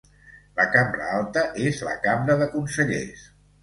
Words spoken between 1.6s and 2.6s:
és la Cambra de